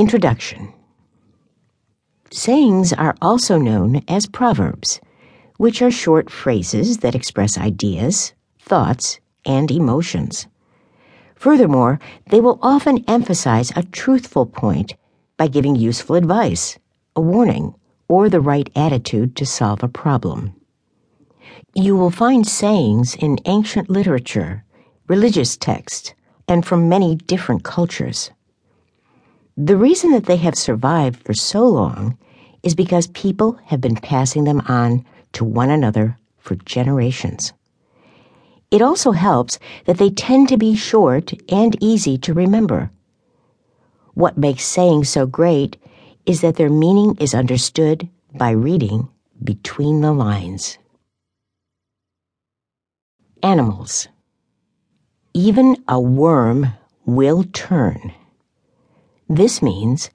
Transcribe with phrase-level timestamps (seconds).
[0.00, 0.72] Introduction
[2.30, 4.98] Sayings are also known as proverbs,
[5.58, 10.46] which are short phrases that express ideas, thoughts, and emotions.
[11.36, 12.00] Furthermore,
[12.30, 14.94] they will often emphasize a truthful point
[15.36, 16.78] by giving useful advice,
[17.14, 17.74] a warning,
[18.08, 20.54] or the right attitude to solve a problem.
[21.74, 24.64] You will find sayings in ancient literature,
[25.08, 26.14] religious texts,
[26.48, 28.30] and from many different cultures.
[29.62, 32.16] The reason that they have survived for so long
[32.62, 37.52] is because people have been passing them on to one another for generations.
[38.70, 42.90] It also helps that they tend to be short and easy to remember.
[44.14, 45.76] What makes sayings so great
[46.24, 49.10] is that their meaning is understood by reading
[49.44, 50.78] between the lines.
[53.42, 54.08] Animals.
[55.34, 56.68] Even a worm
[57.04, 58.14] will turn.
[59.30, 60.10] This means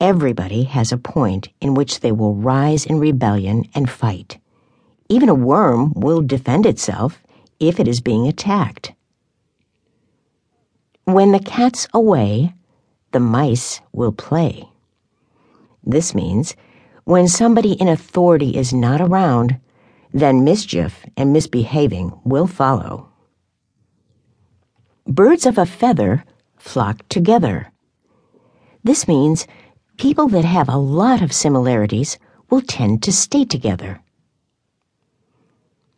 [0.00, 4.38] everybody has a point in which they will rise in rebellion and fight.
[5.08, 7.20] Even a worm will defend itself
[7.58, 8.92] if it is being attacked.
[11.06, 12.54] When the cat's away,
[13.10, 14.68] the mice will play.
[15.82, 16.54] This means
[17.02, 19.58] when somebody in authority is not around,
[20.12, 23.08] then mischief and misbehaving will follow.
[25.04, 26.24] Birds of a feather
[26.56, 27.72] flock together.
[28.86, 29.48] This means
[29.96, 34.00] people that have a lot of similarities will tend to stay together.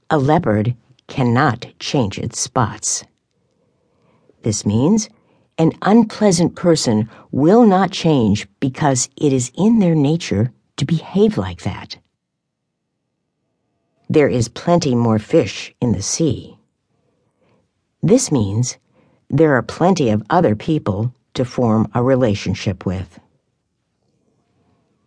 [0.09, 0.75] A leopard
[1.07, 3.05] cannot change its spots.
[4.43, 5.11] This means
[5.59, 11.65] an unpleasant person will not change because it is in their nature to behave like
[11.65, 11.99] that.
[14.09, 16.57] There is plenty more fish in the sea.
[18.03, 18.79] This means
[19.29, 23.21] there are plenty of other people to form a relationship with.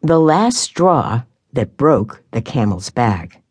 [0.01, 3.41] The last straw that broke the camel's back.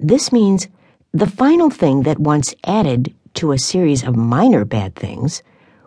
[0.00, 0.68] This means
[1.12, 5.42] the final thing that once added to a series of minor bad things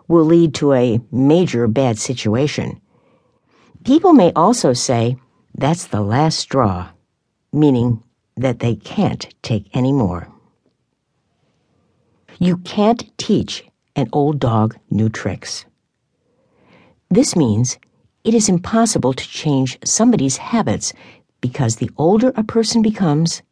[0.06, 2.80] will lead to a major bad situation.
[3.84, 5.16] People may also say,
[5.54, 6.88] that's the last straw,
[7.52, 8.00] meaning
[8.36, 10.28] that they can't take any more.
[12.38, 13.64] You can't teach
[13.98, 15.64] an old dog new tricks.
[17.10, 17.78] This means
[18.22, 20.92] it is impossible to change somebody's habits
[21.40, 23.42] because the older a person becomes,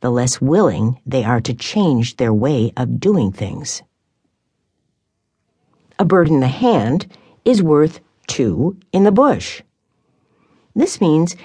[0.00, 3.80] the less willing they are to change their way of doing things.
[6.00, 7.06] A bird in the hand
[7.44, 9.62] is worth two in the bush.
[10.74, 11.36] This means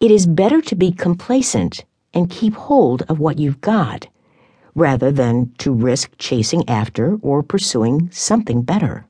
[0.00, 4.08] it is better to be complacent and keep hold of what you've got
[4.74, 9.06] rather than to risk chasing after or pursuing something better.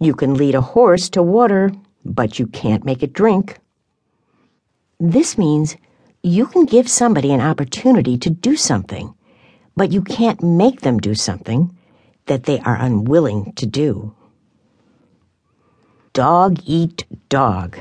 [0.00, 1.72] You can lead a horse to water,
[2.04, 3.58] but you can't make it drink.
[5.00, 5.76] This means
[6.22, 9.14] you can give somebody an opportunity to do something,
[9.76, 11.74] but you can't make them do something
[12.26, 14.14] that they are unwilling to do.
[16.12, 17.78] Dog eat dog.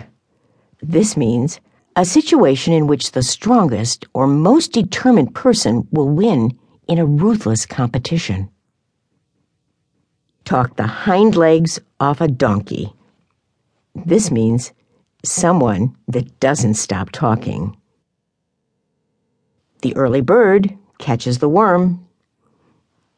[0.82, 1.60] This means
[1.98, 6.56] a situation in which the strongest or most determined person will win
[6.88, 8.48] in a ruthless competition.
[10.46, 12.94] Talk the hind legs off a donkey.
[13.96, 14.74] This means
[15.26, 17.76] someone that doesn't stop talking.
[19.82, 22.08] The early bird catches the worm.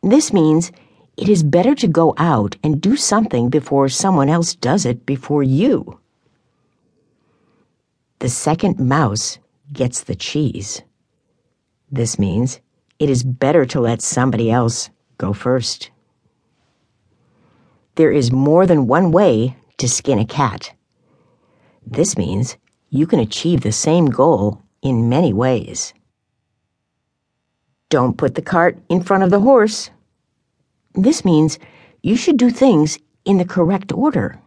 [0.01, 0.72] This means
[1.17, 5.44] it is better to go out and do something before someone else does it before
[5.44, 6.00] you
[8.19, 9.40] the second mouse
[9.72, 10.81] gets the cheese.
[11.91, 12.59] This means
[13.00, 15.90] it is better to let somebody else go first.
[17.96, 20.74] There is more than one way to skin a cat.
[21.85, 22.58] This means
[22.90, 25.94] you can achieve the same goal in many ways.
[27.90, 29.90] Don't put the cart in front of the horse.
[30.94, 31.58] This means
[32.03, 34.40] you should do things in the correct order.